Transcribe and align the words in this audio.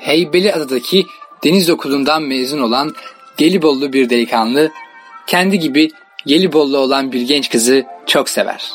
Heybeliada'daki 0.00 1.06
deniz 1.44 1.70
okulundan 1.70 2.22
mezun 2.22 2.62
olan 2.62 2.94
Gelibollu 3.36 3.92
bir 3.92 4.10
delikanlı, 4.10 4.72
kendi 5.26 5.58
gibi 5.58 5.90
Gelibollu 6.26 6.78
olan 6.78 7.12
bir 7.12 7.20
genç 7.20 7.50
kızı 7.50 7.86
çok 8.06 8.28
sever. 8.28 8.70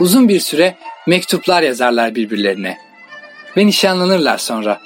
Uzun 0.00 0.28
bir 0.28 0.40
süre 0.40 0.76
mektuplar 1.06 1.62
yazarlar 1.62 2.14
birbirlerine 2.14 2.78
ve 3.56 3.66
nişanlanırlar 3.66 4.38
sonra. 4.38 4.80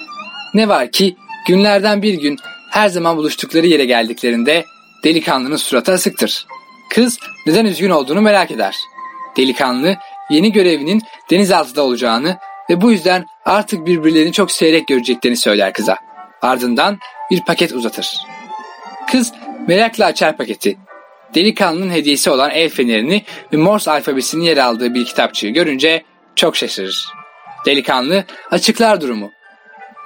Ne 0.53 0.67
var 0.67 0.91
ki 0.91 1.15
günlerden 1.47 2.01
bir 2.01 2.13
gün 2.13 2.37
her 2.71 2.87
zaman 2.87 3.17
buluştukları 3.17 3.67
yere 3.67 3.85
geldiklerinde 3.85 4.65
delikanlının 5.03 5.55
suratı 5.55 5.91
asıktır. 5.91 6.45
Kız 6.89 7.19
neden 7.45 7.65
üzgün 7.65 7.89
olduğunu 7.89 8.21
merak 8.21 8.51
eder. 8.51 8.75
Delikanlı 9.37 9.95
yeni 10.29 10.51
görevinin 10.51 11.01
denizaltıda 11.29 11.83
olacağını 11.83 12.37
ve 12.69 12.81
bu 12.81 12.91
yüzden 12.91 13.25
artık 13.45 13.85
birbirlerini 13.85 14.31
çok 14.31 14.51
seyrek 14.51 14.87
göreceklerini 14.87 15.37
söyler 15.37 15.73
kıza. 15.73 15.97
Ardından 16.41 16.99
bir 17.31 17.41
paket 17.41 17.71
uzatır. 17.73 18.17
Kız 19.11 19.33
merakla 19.67 20.05
açar 20.05 20.37
paketi. 20.37 20.77
Delikanlının 21.35 21.91
hediyesi 21.91 22.29
olan 22.29 22.51
el 22.51 22.69
fenerini 22.69 23.23
ve 23.53 23.57
Morse 23.57 23.91
alfabesinin 23.91 24.43
yer 24.43 24.57
aldığı 24.57 24.93
bir 24.93 25.05
kitapçığı 25.05 25.47
görünce 25.47 26.03
çok 26.35 26.55
şaşırır. 26.55 27.07
Delikanlı 27.65 28.25
açıklar 28.51 29.01
durumu. 29.01 29.31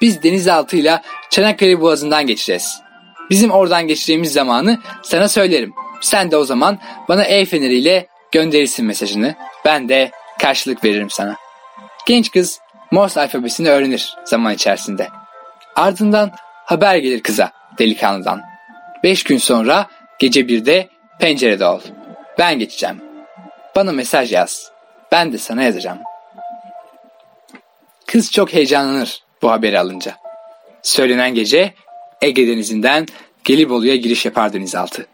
Biz 0.02 0.24
denizaltıyla 0.24 1.02
Çanakkale 1.30 1.82
Boğazı'ndan 1.82 2.28
geçeceğiz. 2.28 2.82
Bizim 3.30 3.52
oradan 3.52 3.88
geçeceğimiz 3.88 4.34
zamanı 4.34 4.80
sana 5.04 5.28
söylerim. 5.28 5.74
Sen 6.02 6.32
de 6.32 6.38
o 6.38 6.44
zaman 6.44 6.80
bana 7.10 7.24
el 7.24 7.46
feneriyle 7.46 8.08
gönderirsin 8.32 8.86
mesajını. 8.86 9.36
Ben 9.66 9.90
de 9.90 10.12
karşılık 10.40 10.84
veririm 10.84 11.10
sana. 11.10 11.36
Genç 12.08 12.32
kız 12.32 12.60
Morse 12.92 13.22
alfabesini 13.22 13.70
öğrenir 13.70 14.16
zaman 14.26 14.54
içerisinde. 14.54 15.08
Ardından 15.76 16.32
haber 16.66 16.96
gelir 16.96 17.24
kıza 17.24 17.52
delikanlıdan. 17.80 18.42
Beş 19.04 19.24
gün 19.24 19.38
sonra 19.38 19.88
gece 20.20 20.48
birde 20.48 20.90
pencerede 21.20 21.66
ol. 21.66 21.82
Ben 22.40 22.60
geçeceğim. 22.60 23.02
Bana 23.76 23.92
mesaj 23.92 24.34
yaz. 24.34 24.72
Ben 25.12 25.34
de 25.34 25.38
sana 25.38 25.64
yazacağım. 25.64 26.00
Kız 28.08 28.32
çok 28.32 28.54
heyecanlanır 28.54 29.24
bu 29.42 29.52
haberi 29.52 29.80
alınca. 29.80 30.16
Söylenen 30.82 31.36
gece 31.36 31.74
Ege 32.22 32.48
Denizi'nden 32.48 33.06
Gelibolu'ya 33.44 33.96
giriş 33.96 34.26
yapar 34.26 34.54
denizaltı. 34.54 35.08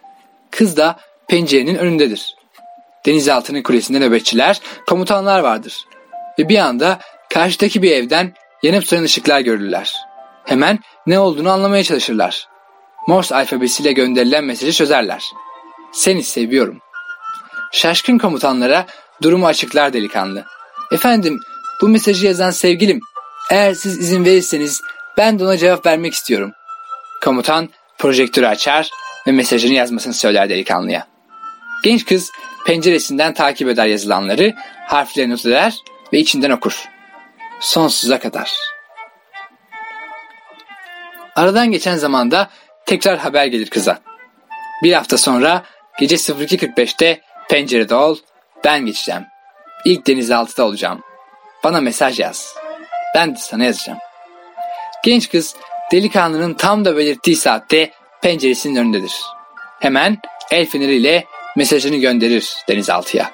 Kız 0.58 0.78
da 0.78 1.00
pencerenin 1.28 1.76
önündedir. 1.76 2.36
Denizaltının 3.06 3.62
kulesinde 3.62 4.00
nöbetçiler, 4.00 4.62
komutanlar 4.88 5.40
vardır. 5.40 5.86
Ve 6.40 6.50
bir 6.50 6.58
anda 6.58 7.00
karşıdaki 7.34 7.82
bir 7.82 7.92
evden 7.92 8.34
yanıp 8.64 8.88
sönen 8.88 9.04
ışıklar 9.04 9.40
görürler. 9.40 9.96
Hemen 10.46 10.80
ne 11.08 11.20
olduğunu 11.20 11.52
anlamaya 11.52 11.84
çalışırlar. 11.84 12.48
Morse 13.08 13.36
alfabesiyle 13.36 13.92
gönderilen 13.92 14.44
mesajı 14.44 14.72
çözerler. 14.72 15.24
Seni 15.94 16.24
seviyorum. 16.24 16.80
Şaşkın 17.72 18.18
komutanlara 18.18 18.86
durumu 19.22 19.48
açıklar 19.48 19.94
delikanlı. 19.94 20.46
Efendim 20.92 21.40
bu 21.82 21.88
mesajı 21.88 22.26
yazan 22.26 22.52
sevgilim. 22.52 23.00
Eğer 23.52 23.74
siz 23.74 24.00
izin 24.00 24.26
verirseniz 24.26 24.82
ben 25.18 25.40
de 25.40 25.44
ona 25.44 25.58
cevap 25.58 25.86
vermek 25.86 26.14
istiyorum. 26.14 26.52
Komutan 27.24 27.70
projektörü 27.98 28.46
açar 28.46 28.90
ve 29.28 29.32
mesajını 29.32 29.74
yazmasını 29.74 30.14
söyler 30.14 30.50
delikanlıya. 30.50 31.08
Genç 31.84 32.06
kız 32.06 32.32
penceresinden 32.66 33.34
takip 33.34 33.68
eder 33.68 33.86
yazılanları, 33.86 34.54
harflerini 34.88 35.34
not 35.34 35.46
eder 35.46 35.78
ve 36.14 36.20
içinden 36.20 36.50
okur. 36.50 36.86
Sonsuza 37.60 38.20
kadar. 38.20 38.52
Aradan 41.36 41.72
geçen 41.72 41.96
zamanda 41.96 42.50
tekrar 42.86 43.18
haber 43.18 43.46
gelir 43.46 43.70
kıza. 43.70 44.00
Bir 44.84 44.94
hafta 44.94 45.18
sonra 45.18 45.64
gece 46.00 46.16
02.45'te 46.16 47.22
pencerede 47.50 47.96
ol, 47.96 48.18
ben 48.64 48.86
geçeceğim. 48.86 49.26
İlk 49.86 50.08
denizaltıda 50.08 50.66
olacağım. 50.66 51.04
Bana 51.64 51.82
mesaj 51.82 52.20
yaz. 52.20 52.56
Ben 53.16 53.36
de 53.36 53.40
sana 53.40 53.64
yazacağım. 53.64 54.00
Genç 55.04 55.30
kız 55.30 55.56
delikanlının 55.92 56.54
tam 56.54 56.86
da 56.86 56.98
belirttiği 56.98 57.36
saatte 57.36 57.92
penceresinin 58.26 58.76
önündedir. 58.76 59.22
Hemen 59.80 60.18
el 60.52 60.66
feneriyle 60.66 61.26
mesajını 61.56 61.96
gönderir 61.96 62.56
denizaltıya. 62.68 63.32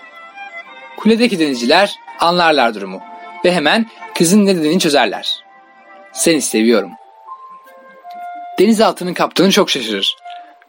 Kuledeki 0.97 1.39
denizciler 1.39 1.95
anlarlar 2.19 2.73
durumu 2.73 3.01
ve 3.45 3.53
hemen 3.53 3.85
kızın 4.15 4.45
ne 4.45 4.55
dediğini 4.55 4.79
çözerler. 4.79 5.43
Seni 6.13 6.41
seviyorum. 6.41 6.91
Denizaltının 8.59 9.13
kaptanı 9.13 9.51
çok 9.51 9.69
şaşırır. 9.69 10.17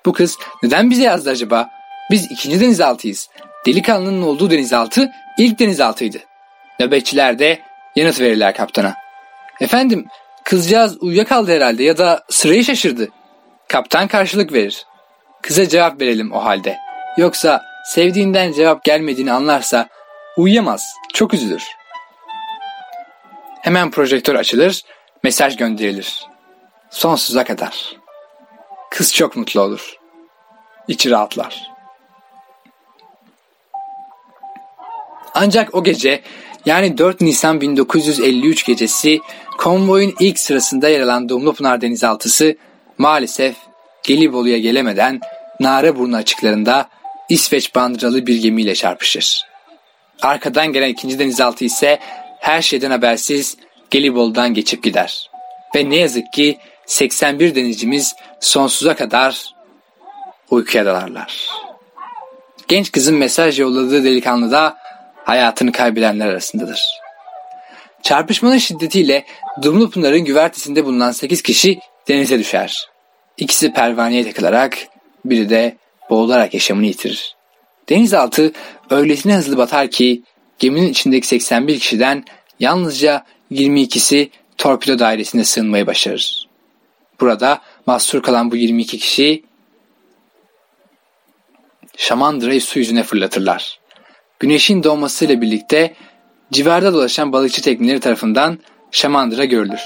Bu 0.06 0.12
kız 0.12 0.38
neden 0.62 0.90
bize 0.90 1.02
yazdı 1.02 1.30
acaba? 1.30 1.70
Biz 2.10 2.30
ikinci 2.30 2.60
denizaltıyız. 2.60 3.28
Delikanlının 3.66 4.22
olduğu 4.22 4.50
denizaltı 4.50 5.10
ilk 5.38 5.58
denizaltıydı. 5.58 6.18
Nöbetçiler 6.80 7.38
de 7.38 7.60
yanıt 7.96 8.20
verirler 8.20 8.54
kaptana. 8.54 8.94
Efendim 9.60 10.06
kızcağız 10.44 11.02
uyuyakaldı 11.02 11.52
herhalde 11.56 11.84
ya 11.84 11.98
da 11.98 12.24
sırayı 12.28 12.64
şaşırdı. 12.64 13.08
Kaptan 13.72 14.08
karşılık 14.08 14.52
verir. 14.52 14.86
Kıza 15.42 15.68
cevap 15.68 16.00
verelim 16.00 16.32
o 16.32 16.44
halde. 16.44 16.78
Yoksa 17.16 17.62
sevdiğinden 17.84 18.52
cevap 18.52 18.84
gelmediğini 18.84 19.32
anlarsa 19.32 19.88
uyuyamaz, 20.36 20.94
çok 21.14 21.34
üzülür. 21.34 21.62
Hemen 23.60 23.90
projektör 23.90 24.34
açılır, 24.34 24.82
mesaj 25.22 25.56
gönderilir. 25.56 26.26
Sonsuza 26.90 27.44
kadar. 27.44 27.96
Kız 28.90 29.14
çok 29.14 29.36
mutlu 29.36 29.60
olur. 29.60 29.96
İçi 30.88 31.10
rahatlar. 31.10 31.70
Ancak 35.34 35.74
o 35.74 35.84
gece 35.84 36.22
yani 36.66 36.98
4 36.98 37.20
Nisan 37.20 37.60
1953 37.60 38.66
gecesi 38.66 39.20
konvoyun 39.58 40.14
ilk 40.20 40.38
sırasında 40.38 40.88
yer 40.88 41.00
alan 41.00 41.28
Dumlupınar 41.28 41.80
denizaltısı 41.80 42.56
maalesef 42.98 43.56
Gelibolu'ya 44.02 44.58
gelemeden 44.58 45.20
Nareburnu 45.60 46.16
açıklarında 46.16 46.88
İsveç 47.28 47.74
bandıralı 47.74 48.26
bir 48.26 48.42
gemiyle 48.42 48.74
çarpışır. 48.74 49.42
Arkadan 50.22 50.72
gelen 50.72 50.88
ikinci 50.88 51.18
denizaltı 51.18 51.64
ise 51.64 51.98
her 52.40 52.62
şeyden 52.62 52.90
habersiz 52.90 53.56
Gelibolu'dan 53.90 54.54
geçip 54.54 54.82
gider. 54.82 55.30
Ve 55.74 55.90
ne 55.90 55.96
yazık 55.96 56.32
ki 56.32 56.58
81 56.86 57.54
denizcimiz 57.54 58.14
sonsuza 58.40 58.96
kadar 58.96 59.54
uykuya 60.50 60.86
dalarlar. 60.86 61.48
Genç 62.68 62.92
kızın 62.92 63.14
mesaj 63.14 63.60
yolladığı 63.60 64.04
delikanlı 64.04 64.52
da 64.52 64.76
hayatını 65.24 65.72
kaybedenler 65.72 66.26
arasındadır. 66.26 66.82
Çarpışmanın 68.02 68.58
şiddetiyle 68.58 69.24
Dumlupınar'ın 69.62 70.24
güvertesinde 70.24 70.84
bulunan 70.84 71.10
8 71.10 71.42
kişi 71.42 71.80
denize 72.08 72.38
düşer. 72.38 72.88
İkisi 73.36 73.72
pervaneye 73.72 74.24
takılarak 74.24 74.78
biri 75.24 75.50
de 75.50 75.76
boğularak 76.10 76.54
yaşamını 76.54 76.86
yitirir. 76.86 77.36
Denizaltı 77.88 78.52
öylesine 78.90 79.36
hızlı 79.36 79.56
batar 79.56 79.90
ki 79.90 80.22
geminin 80.58 80.88
içindeki 80.88 81.26
81 81.26 81.78
kişiden 81.78 82.24
yalnızca 82.60 83.24
22'si 83.52 84.28
torpido 84.58 84.98
dairesine 84.98 85.44
sığınmayı 85.44 85.86
başarır. 85.86 86.48
Burada 87.20 87.60
mahsur 87.86 88.22
kalan 88.22 88.50
bu 88.50 88.56
22 88.56 88.98
kişi 88.98 89.42
şamandırayı 91.96 92.60
su 92.60 92.78
yüzüne 92.78 93.02
fırlatırlar. 93.02 93.80
Güneşin 94.38 94.82
doğmasıyla 94.82 95.40
birlikte 95.40 95.94
civarda 96.52 96.92
dolaşan 96.92 97.32
balıkçı 97.32 97.62
tekneleri 97.62 98.00
tarafından 98.00 98.58
şamandıra 98.90 99.44
görülür. 99.44 99.82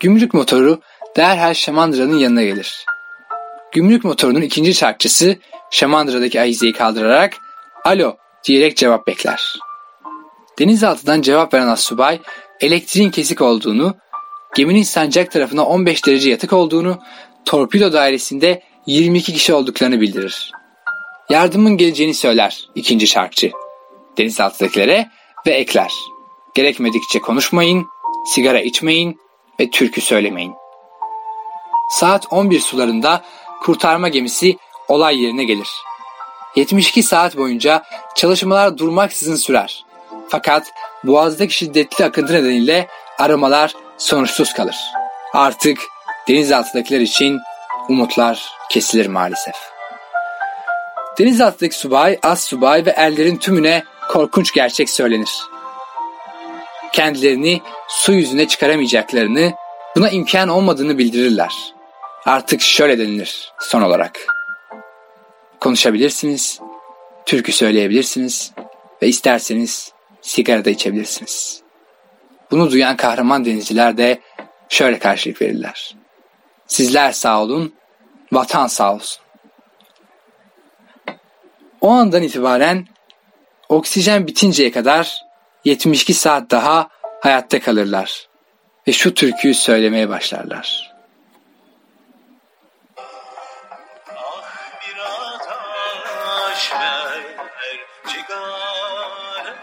Gümrük 0.00 0.34
motoru 0.34 0.80
derhal 1.16 1.54
şamandıranın 1.54 2.18
yanına 2.18 2.42
gelir. 2.42 2.84
Gümrük 3.72 4.04
motorunun 4.04 4.40
ikinci 4.40 4.74
çarkçısı 4.74 5.36
şamandırdaki 5.70 6.40
ahizeyi 6.40 6.72
kaldırarak 6.72 7.36
alo 7.84 8.16
diyerek 8.44 8.76
cevap 8.76 9.06
bekler. 9.06 9.54
Denizaltıdan 10.58 11.22
cevap 11.22 11.54
veren 11.54 11.66
asubay 11.66 12.20
elektriğin 12.60 13.10
kesik 13.10 13.40
olduğunu, 13.40 13.96
geminin 14.54 14.82
sancak 14.82 15.32
tarafına 15.32 15.66
15 15.66 16.06
derece 16.06 16.30
yatık 16.30 16.52
olduğunu, 16.52 16.98
torpido 17.44 17.92
dairesinde 17.92 18.62
22 18.86 19.32
kişi 19.32 19.54
olduklarını 19.54 20.00
bildirir. 20.00 20.52
Yardımın 21.30 21.76
geleceğini 21.76 22.14
söyler 22.14 22.68
ikinci 22.74 23.06
şarkçı. 23.06 23.52
Denizaltıdakilere 24.18 25.08
ve 25.46 25.50
ekler. 25.50 25.92
Gerekmedikçe 26.54 27.18
konuşmayın, 27.18 27.86
sigara 28.26 28.60
içmeyin 28.60 29.20
ve 29.60 29.70
türkü 29.70 30.00
söylemeyin. 30.00 30.61
Saat 31.92 32.26
11 32.30 32.60
sularında 32.60 33.22
kurtarma 33.62 34.08
gemisi 34.08 34.56
olay 34.88 35.22
yerine 35.22 35.44
gelir. 35.44 35.68
72 36.56 37.02
saat 37.02 37.36
boyunca 37.36 37.82
çalışmalar 38.14 38.78
durmaksızın 38.78 39.36
sürer. 39.36 39.84
Fakat 40.28 40.72
boğazdaki 41.04 41.54
şiddetli 41.54 42.04
akıntı 42.04 42.32
nedeniyle 42.32 42.88
aramalar 43.18 43.74
sonuçsuz 43.98 44.52
kalır. 44.52 44.76
Artık 45.32 45.78
denizaltıdakiler 46.28 47.00
için 47.00 47.40
umutlar 47.88 48.52
kesilir 48.70 49.06
maalesef. 49.06 49.54
Denizaltıdaki 51.18 51.78
subay, 51.78 52.18
az 52.22 52.44
subay 52.44 52.86
ve 52.86 52.90
erlerin 52.90 53.36
tümüne 53.36 53.84
korkunç 54.10 54.52
gerçek 54.52 54.90
söylenir. 54.90 55.30
Kendilerini 56.92 57.62
su 57.88 58.12
yüzüne 58.12 58.48
çıkaramayacaklarını, 58.48 59.52
buna 59.96 60.10
imkan 60.10 60.48
olmadığını 60.48 60.98
bildirirler. 60.98 61.71
Artık 62.26 62.60
şöyle 62.60 62.98
denilir 62.98 63.52
son 63.60 63.82
olarak. 63.82 64.26
Konuşabilirsiniz, 65.60 66.60
türkü 67.26 67.52
söyleyebilirsiniz 67.52 68.52
ve 69.02 69.08
isterseniz 69.08 69.92
sigara 70.20 70.64
da 70.64 70.70
içebilirsiniz. 70.70 71.62
Bunu 72.50 72.70
duyan 72.70 72.96
kahraman 72.96 73.44
denizciler 73.44 73.96
de 73.96 74.20
şöyle 74.68 74.98
karşılık 74.98 75.42
verirler. 75.42 75.96
Sizler 76.66 77.12
sağ 77.12 77.42
olun, 77.42 77.74
vatan 78.32 78.66
sağ 78.66 78.94
olsun. 78.94 79.22
O 81.80 81.90
andan 81.90 82.22
itibaren 82.22 82.86
oksijen 83.68 84.26
bitinceye 84.26 84.70
kadar 84.70 85.22
72 85.64 86.14
saat 86.14 86.50
daha 86.50 86.88
hayatta 87.20 87.60
kalırlar 87.60 88.28
ve 88.88 88.92
şu 88.92 89.14
türküyü 89.14 89.54
söylemeye 89.54 90.08
başlarlar. 90.08 90.91
çeşmeler 96.72 97.22
cigara 98.06 99.54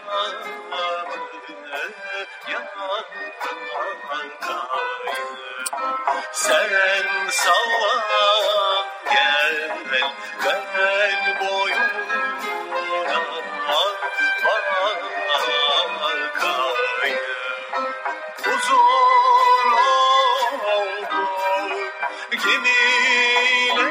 sen 6.32 7.28
sallan 7.30 8.86
gel 9.10 9.56
gel 10.42 11.40
boyuna 11.40 13.20
var 16.00 16.20
kaynar 16.34 17.18
huzur 18.44 19.72
oldu 20.76 21.22
kimiler 22.42 23.90